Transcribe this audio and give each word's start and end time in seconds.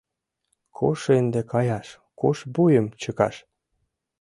Куш 0.75 1.01
ынде 1.17 1.41
каяш, 1.51 1.87
куш 2.19 2.37
вуйым 2.53 2.87
чыкаш? 3.01 3.35